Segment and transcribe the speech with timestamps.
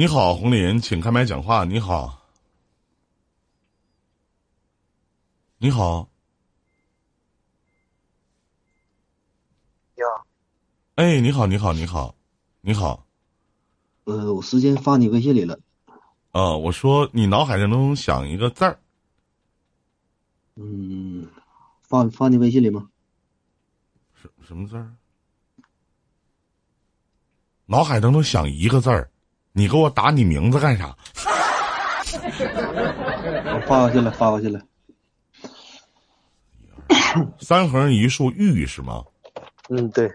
[0.00, 1.62] 你好，红林，请开麦讲话。
[1.66, 2.26] 你好，
[5.58, 6.08] 你好，
[9.94, 10.26] 你好，
[10.94, 12.14] 哎，你好，你好，你好，
[12.62, 13.06] 你好。
[14.04, 15.60] 呃，我时间发你微信里了。
[16.30, 18.80] 啊，我说你脑海当中想一个字儿。
[20.54, 21.28] 嗯，
[21.82, 22.88] 发发你微信里吗？
[24.14, 24.96] 什什么字儿？
[27.66, 29.10] 脑海当中想一个字儿，
[29.52, 30.96] 你给我打你名字干啥？
[33.52, 34.60] 我发过去了，发过去了。
[37.40, 39.04] 三横一竖玉是吗？
[39.68, 40.08] 嗯，对。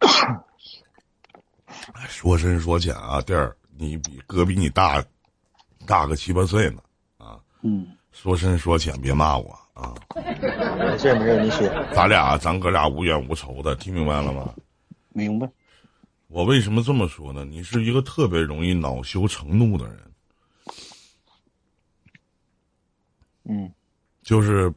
[2.08, 5.02] 说深说浅啊，弟儿，你比哥比你大
[5.86, 6.80] 大个七八岁呢，
[7.18, 9.92] 啊，嗯，说深说浅，别骂我啊。
[10.78, 11.68] 没事没事，你说。
[11.92, 14.54] 咱俩咱哥俩无冤无仇的，听明白了吗？
[15.10, 15.50] 明白。
[16.28, 17.44] 我为什么这么说呢？
[17.44, 20.00] 你是一个特别容易恼羞成怒的人。
[23.44, 23.70] 嗯。
[24.22, 24.72] 就是。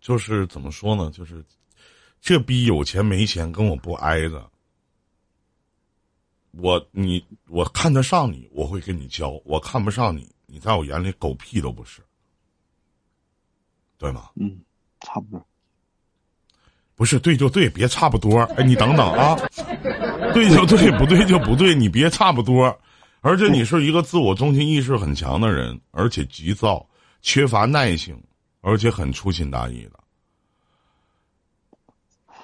[0.00, 1.10] 就是怎么说呢？
[1.10, 1.44] 就是
[2.18, 4.50] 这逼有钱没钱跟我不挨着。
[6.52, 10.26] 我你我看得上你，我会跟你交；我看不上你，
[10.58, 12.02] 你在我眼里狗屁都不是，
[13.96, 14.30] 对吗？
[14.34, 14.58] 嗯，
[14.98, 15.46] 差不多。
[16.96, 18.40] 不是对就对，别差不多。
[18.56, 19.36] 哎，你等等啊，
[20.34, 22.76] 对就对，不对就不对，你别差不多。
[23.20, 26.84] 而且你是一个自我中心意识很强的人，而且急躁，
[27.22, 28.20] 缺乏耐性，
[28.60, 30.00] 而且很粗心大意的。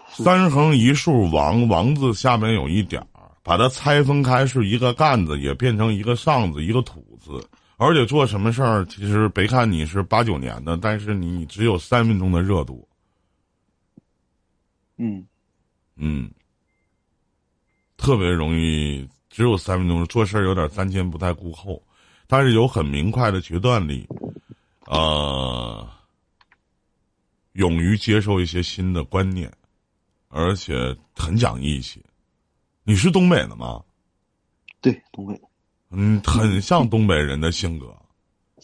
[0.06, 3.08] 三横一竖王，王字下面有一点儿。
[3.42, 7.46] 把它拆分开是一个干字，也变成一个上字，一个土字。
[7.84, 12.88] 而且做什么事儿，其实别看你是八九年的，但是你只有三分钟的热度。
[14.96, 15.27] 嗯
[15.96, 16.30] 嗯，
[17.98, 21.83] 特别容易只有三分钟，做事儿有点瞻前不太顾后，
[22.27, 24.08] 但是有很明快的决断力，
[24.86, 25.86] 呃，
[27.52, 29.52] 勇于接受一些新的观念，
[30.28, 32.02] 而且很讲义气。
[32.83, 33.83] 你是东北的吗？
[34.80, 35.39] 对，东北。
[35.96, 37.94] 嗯，很像东北人的性格。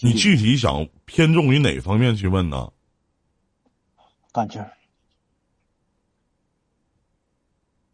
[0.00, 2.70] 你具体想偏重于哪方面去问呢？
[4.32, 4.64] 感情。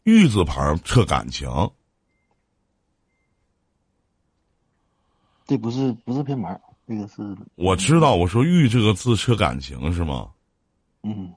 [0.05, 1.49] 玉字旁测感情。
[5.47, 7.37] 这不是不是偏旁，这个是。
[7.57, 10.31] 我知道，我说“玉”这个字测感情是吗？
[11.03, 11.33] 嗯。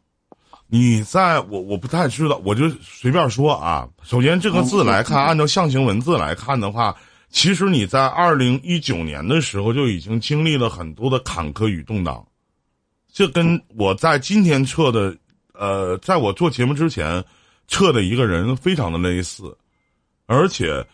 [0.67, 3.89] 你在我我不太知道，我就随便说啊。
[4.03, 6.95] 首先，这个字来看，按照象形文字来看的话，
[7.29, 12.25] 其实你在二零一九年的时候就已经经历了很多的坎坷与动荡。
[13.12, 15.16] 这跟我在今天测的，
[15.53, 17.23] 呃，在我做节目之前
[17.68, 19.57] 测的一个人非常的类似，
[20.25, 20.85] 而且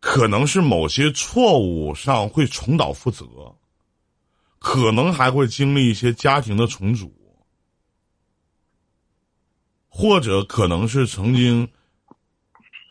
[0.00, 3.26] 可能是某些错误上会重蹈覆辙，
[4.58, 7.12] 可能还会经历一些家庭的重组。
[9.88, 11.68] 或者可能是曾经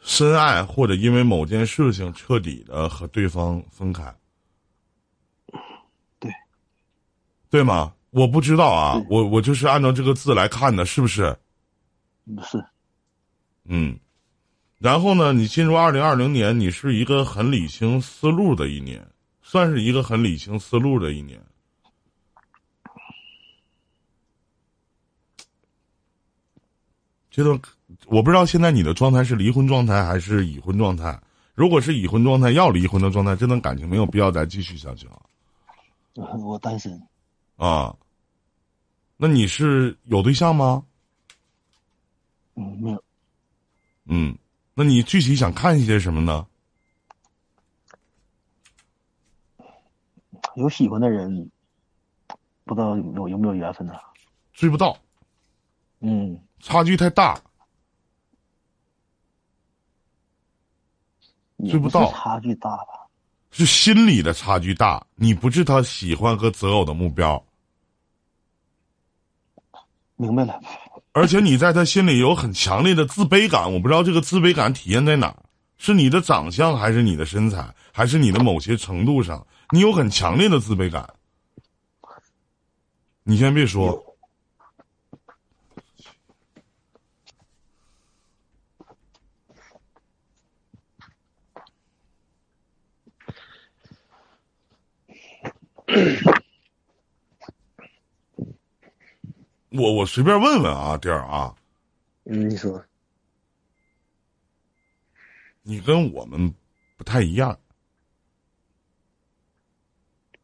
[0.04, 4.14] 深爱，或者因为某件事情彻底的和对方分开，
[6.20, 6.32] 对，
[7.50, 7.94] 对吗？
[8.12, 11.36] 我不知道啊，我我就是按照这个字来看的，是不是？
[12.36, 12.64] 不是，
[13.66, 13.98] 嗯，
[14.78, 15.34] 然后呢？
[15.34, 19.06] 你进入二零二零年，你是一个很理清思路的一年，
[19.42, 21.42] 算是一个很理清思路的一年。
[27.34, 27.60] 这段
[28.06, 31.20] 我不知道，现在你的状态是离婚状态还是已婚状态？
[31.56, 35.20] 如果是已婚状态，要离婚的状态，这段感情没有必要再继续下去了。
[36.14, 37.02] 我单身。
[37.56, 37.96] 啊，
[39.18, 40.86] 那你是有对象吗？
[42.54, 43.04] 嗯，没有。
[44.06, 44.38] 嗯，
[44.76, 46.46] 那你具体想看一些什么呢？
[50.56, 51.50] 有喜欢的人，
[52.64, 53.94] 不知道有有没有缘分呢？
[54.54, 54.96] 追不到。
[56.04, 56.40] 嗯。
[56.60, 57.38] 差距太大，
[61.68, 62.10] 追不到。
[62.14, 63.04] 差距大吧？
[63.52, 67.44] 是心理的差距大，你不是他喜欢和择偶的目标。
[70.16, 70.60] 明白了。
[71.12, 75.44] 而且你在他心里有很强烈的自卑感，我不知道这个自卑感体现在哪儿，
[75.78, 81.14] 是你的长相，还是你的身材，还是你的某些程度上，你有很强烈的自卑感。
[83.24, 84.13] 你先别说。
[99.84, 101.54] 我我随便问问啊，弟儿啊，
[102.24, 102.82] 嗯，你说，
[105.62, 106.54] 你跟我们
[106.96, 107.60] 不太一样，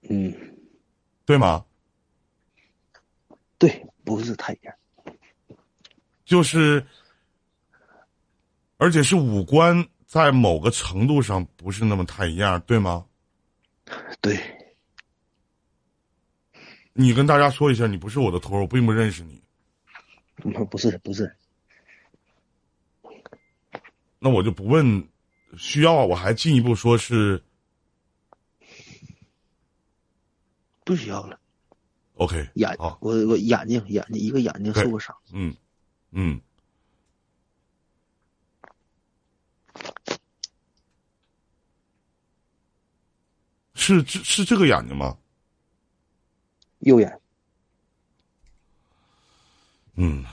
[0.09, 0.35] 嗯，
[1.25, 1.65] 对吗？
[3.57, 4.75] 对，不是太一样，
[6.25, 6.85] 就是，
[8.75, 13.05] 而且是五官在某个程度上不是那么太一样，对吗？
[14.19, 14.37] 对，
[16.99, 19.41] 你跟大家说一下，你不是我的托儿，我并不认识你，
[20.43, 21.33] 嗯不是不是，
[24.19, 25.07] 那我就不问，
[25.55, 27.41] 需要我还进一步说是。
[30.83, 31.39] 不需要了。
[32.15, 35.55] OK，眼，啊，我我眼睛眼睛一个眼睛对受过伤，嗯
[36.11, 36.41] 嗯，
[43.75, 45.17] 是是是这个眼睛吗？
[46.79, 47.21] 右眼，
[49.95, 50.23] 嗯，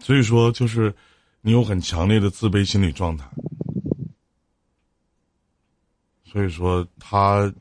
[0.00, 0.94] 所以说就是
[1.40, 3.28] 你有很强烈的自卑心理状态，
[6.24, 7.52] 所以说他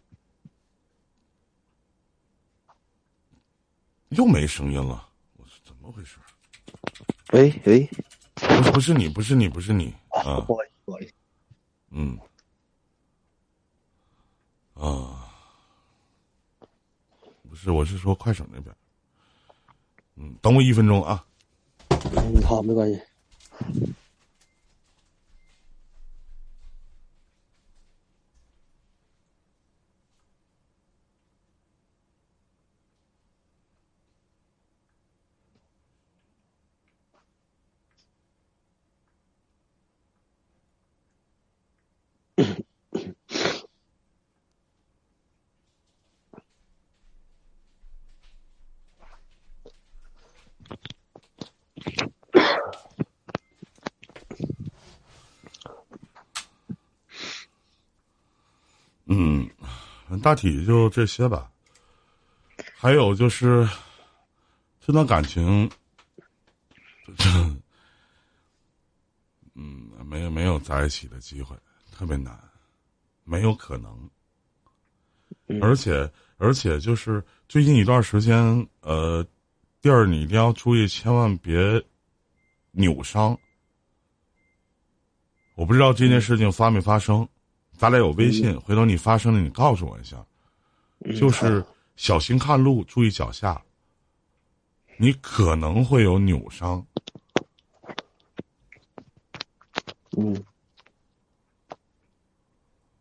[4.10, 5.08] 又没声音了，
[5.38, 6.18] 我是怎么回事？
[7.32, 7.88] 喂喂，
[8.34, 11.14] 不是不是你，不是你，不是你啊，不好意思不好意思，
[11.90, 12.18] 嗯，
[14.74, 15.05] 啊，
[17.56, 18.76] 是，我是说快手那边，
[20.18, 21.26] 嗯，等我一分钟啊。
[21.90, 23.02] 嗯，好，没关系。
[59.08, 59.48] 嗯，
[60.22, 61.52] 大体就这些吧。
[62.78, 63.68] 还有就是，
[64.80, 65.70] 这段感情，
[67.18, 67.30] 这，
[69.56, 71.56] 嗯，没有没有在一起的机会，
[71.92, 72.38] 特别难，
[73.24, 74.10] 没有可能。
[75.48, 79.26] 嗯而且而且就是最近一段时间，呃，
[79.82, 81.84] 弟儿你一定要注意，千万别
[82.72, 83.38] 扭伤。
[85.56, 87.28] 我不知道这件事情发没发生，
[87.78, 90.18] 咱俩有微信，回头你发生了你告诉我一下。
[91.00, 91.64] 嗯就是
[91.96, 93.62] 小心看路，注意脚下。
[94.98, 96.86] 你可能会有扭伤，
[100.18, 100.44] 嗯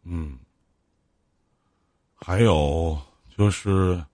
[0.03, 0.38] 嗯。
[2.17, 3.00] 还有
[3.37, 4.05] 就是，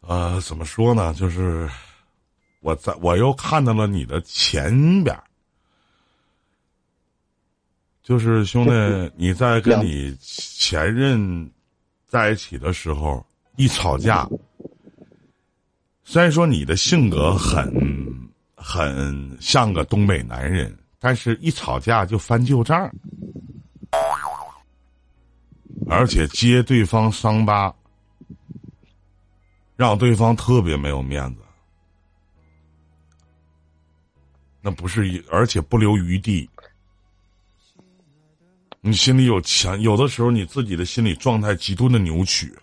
[0.00, 1.12] 呃，怎么说呢？
[1.12, 1.68] 就是
[2.60, 5.24] 我在我又看到了你的前边儿
[8.02, 11.50] 就是兄弟，你在跟你前任
[12.06, 13.24] 在一起的时候，
[13.56, 14.28] 一吵架，
[16.02, 17.72] 虽然说你的性格很
[18.56, 22.90] 很像个东北男人，但是一吵架就翻旧账，
[25.88, 27.72] 而且揭对方伤疤，
[29.76, 31.42] 让对方特别没有面子。
[34.62, 36.48] 那不是一，而且不留余地。
[38.80, 42.54] 你心里有强，有的时候你自己的心理状态极度的扭曲。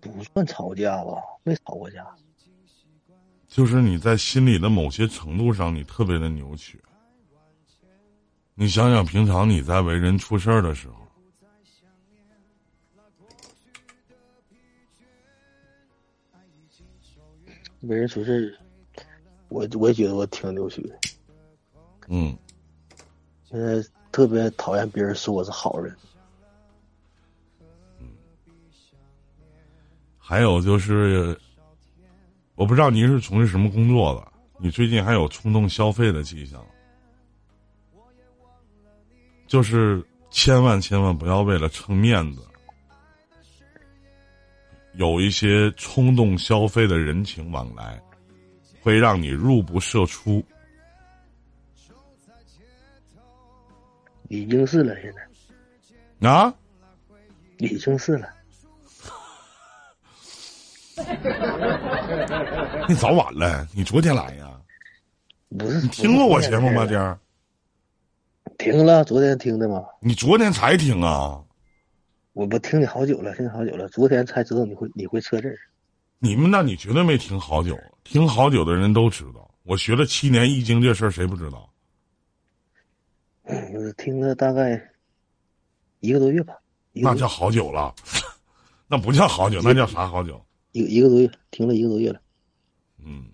[0.00, 2.06] 不算吵架吧，没吵过架。
[3.48, 6.78] 就是你在心里的某些程度上，你特别的扭曲。
[8.54, 11.03] 你想想，平常你在为人处事儿的时候，
[17.80, 18.58] 为人处事，
[19.48, 20.98] 我我也觉得我挺扭曲的。
[22.08, 22.36] 嗯，
[23.44, 25.94] 现在特别讨厌别人说我是好人。
[27.98, 28.08] 嗯
[30.18, 31.38] 还有就是，
[32.54, 36.64] 我不知道您是从事什么工作的，你最近还有冲动消费的迹象，
[39.46, 42.40] 就是千万千万不要为了撑面子，
[44.96, 48.00] 有一些冲动消费的人情往来，
[48.80, 50.44] 会让你入不敷出。
[54.28, 56.52] 已经是了，现在啊，
[57.58, 58.28] 已经是了。
[62.88, 64.50] 你早晚了，你昨天来呀？
[65.58, 66.84] 不是你听过我节目吗？
[66.84, 67.18] 这这样，
[68.58, 69.84] 听了，昨天听的吗。
[70.00, 71.43] 你昨天才听啊？
[72.34, 75.56] 我不听你好久了，听你好久了，昨天才知道你会你会测字儿。
[76.18, 79.48] 你们那你绝对没听好久，听好久的人都知道。
[79.62, 81.72] 我学了七年易经这事儿，谁不知道？
[83.44, 84.92] 我听了大概
[86.00, 86.54] 一个多月吧，
[86.92, 87.94] 那叫好久了，
[88.88, 90.44] 那不叫好久，那叫啥好久？
[90.72, 92.20] 一个一个多月，听了一个多月了。
[92.98, 93.26] 嗯。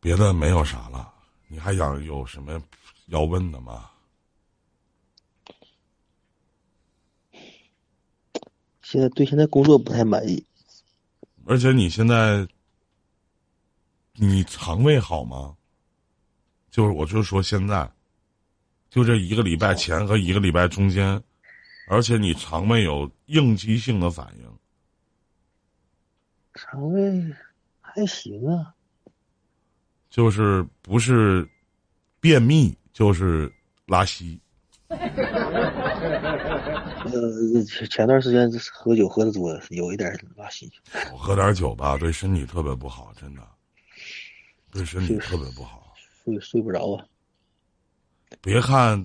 [0.00, 1.11] 别的没有啥了，
[1.52, 2.58] 你还想有什么
[3.08, 3.90] 要问的吗？
[8.80, 10.46] 现在对现在工作不太满意，
[11.44, 12.48] 而且你现在，
[14.14, 15.54] 你肠胃好吗？
[16.70, 17.92] 就是我就说现在，
[18.88, 21.22] 就这一个礼拜前和一个礼拜中间，
[21.86, 24.58] 而且你肠胃有应激性的反应，
[26.54, 27.36] 肠胃
[27.82, 28.74] 还行啊，
[30.12, 31.48] 就是不是
[32.20, 33.50] 便秘就是
[33.86, 34.38] 拉稀。
[34.90, 35.00] 呃，
[37.64, 40.70] 前前段时间喝酒喝的多，有一点拉稀。
[41.10, 43.40] 我喝点酒吧，对身体特别不好，真的，
[44.70, 45.94] 对身体特别不好。
[46.22, 47.06] 睡睡不着啊。
[48.42, 49.02] 别看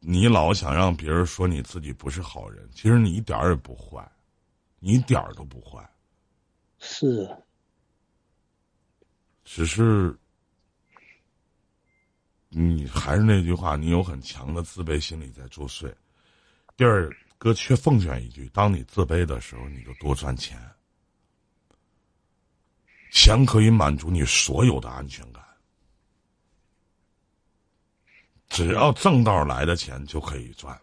[0.00, 4.10] 你老想让别人说你自己不是好人，其实你一点儿也不坏，
[4.80, 5.86] 你一点儿都不坏，
[6.78, 7.36] 是啊，
[9.44, 10.16] 只是
[12.58, 15.94] 你还是那句话，你有很强的自卑心理在作祟。
[16.74, 20.58] 第二，哥却奉劝一句：当你自卑的时候，你就多赚钱，
[23.10, 25.44] 钱可以满足你所有的安全感。
[28.48, 30.80] 只要正道来的钱就可以赚。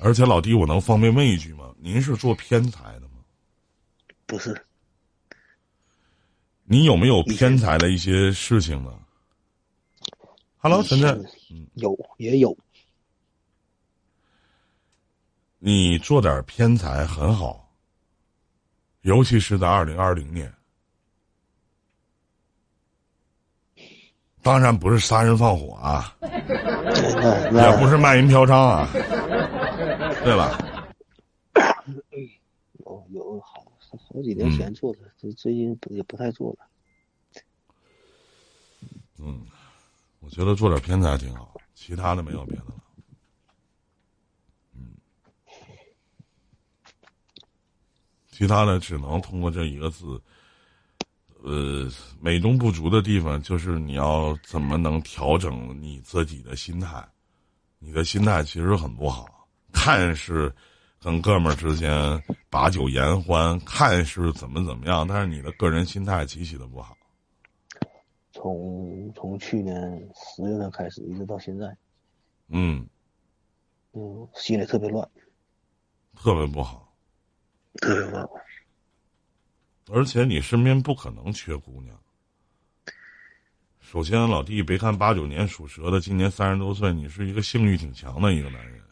[0.00, 1.74] 而且老弟，我能方便问一句吗？
[1.78, 3.22] 您是做偏财的吗？
[4.24, 4.65] 不是
[6.68, 8.92] 你有没有偏财的一些事情呢
[10.56, 11.24] ？Hello，晨晨，
[11.74, 12.56] 有也有，
[15.60, 17.70] 你做点偏财很好，
[19.02, 20.52] 尤其是在二零二零年。
[24.42, 28.88] 当然不是杀人放火啊， 也不是卖淫嫖娼啊，
[30.24, 30.58] 对吧？
[32.84, 33.40] 有有
[33.96, 36.66] 好好几年前做的，最最近不也不太做了。
[39.18, 39.46] 嗯，
[40.20, 42.74] 我觉得做点片子还挺好，其他的没有别的了。
[44.74, 44.92] 嗯，
[48.30, 50.20] 其他的只能通过这一个字。
[51.42, 51.88] 呃，
[52.20, 57.06] 美中不足的地方就是你要怎么能调整你自己的心态。
[57.78, 60.52] 你的心态其实很不好，看是
[61.06, 62.20] 跟哥们儿之间
[62.50, 66.96] 把酒言欢，看是怎么怎么样，但是你的个人心态极其的不好。
[68.32, 69.72] 从从去年
[70.16, 71.64] 十月份开始，一直到现在，
[72.48, 72.84] 嗯，
[73.92, 75.08] 嗯，心里特别乱，
[76.16, 76.92] 特别不好。
[77.76, 78.28] 特别乱。
[79.92, 81.96] 而且你身边不可能缺姑娘。
[83.78, 88.82] 首先，老弟，别看八九年属蛇的，今年三十多岁，你是一个性欲挺强的一个男人。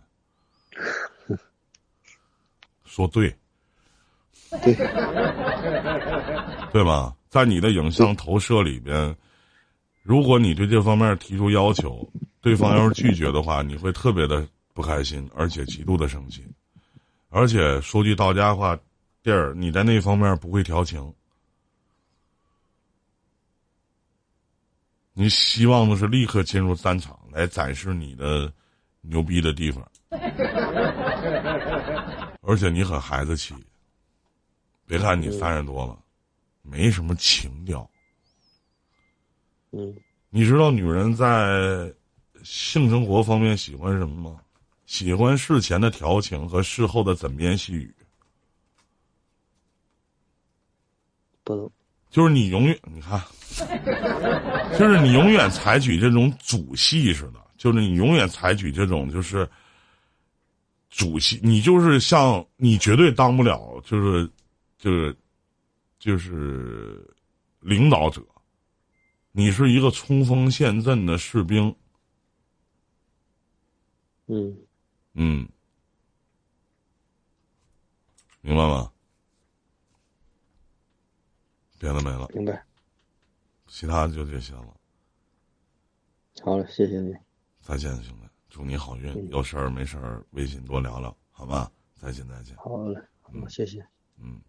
[2.95, 3.29] 说对，
[4.63, 4.73] 对，
[6.73, 7.13] 对吧？
[7.29, 9.17] 在你的影像投射里边，
[10.05, 12.09] 如果你对这方面提出要求，
[12.41, 16.47] 对方要是拒绝的话，你会特别的不开心，而且极度的生气。
[17.31, 18.79] 而且说句到家话，
[19.25, 21.13] 弟儿，你在那方面不会调情。
[25.15, 28.53] 你希望的是立刻进入战场来展示你的
[29.01, 29.85] 牛逼的地方，
[32.43, 33.55] 而且你很孩子气。
[34.87, 35.99] 别看你三十多了，
[36.63, 37.89] 没什么情调。
[39.73, 39.95] 嗯，
[40.31, 41.93] 你知道女人在
[42.43, 44.41] 性生活方面喜欢什么吗？
[44.87, 47.95] 喜欢事前的调情和事后的枕边细语。
[51.43, 51.73] 不懂。
[52.11, 53.21] 就是你永远，你看，
[54.79, 59.49] 就是你永远采取这种主戏似的，就是你永远采取这种就是
[60.97, 64.31] 主席，你就是像你绝对当不了，就是
[64.79, 65.17] 就是
[65.99, 67.05] 就是
[67.59, 68.25] 领导者，
[69.33, 71.75] 你是一个冲锋陷阵的士兵，
[74.27, 74.57] 嗯，
[75.15, 75.49] 嗯，
[78.41, 78.93] 明白吗？
[81.81, 82.65] 别的没了，明白。
[83.67, 84.77] 其他的就这些了。
[86.41, 87.13] 好了，谢谢你。
[87.63, 89.29] 再见，兄弟，祝你好运。
[89.31, 91.69] 有事儿没事儿，微信多聊聊，好吧？
[91.97, 92.57] 再见，再见。
[92.57, 93.01] 好嘞。
[93.33, 93.85] 嗯，谢谢。
[94.17, 94.41] 嗯。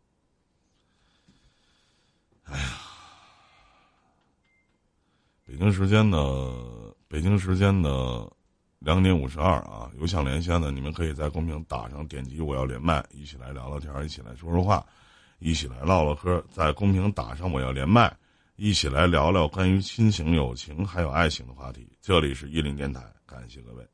[2.43, 2.65] 哎呀，
[5.43, 6.53] 北京时间的
[7.07, 8.31] 北京时间的
[8.77, 14.85] 两点五十二啊，有想连线的，你们可以在公屏打上点击我要连麦，一起来聊聊天，一起来说说话，
[15.39, 16.45] 一起来唠唠嗑。
[16.51, 18.15] 在公屏打上我要连麦，
[18.55, 21.91] 一起来聊聊关于亲情、友情还有爱情的话题。
[22.01, 23.87] 这里是伊林电台，感谢各位。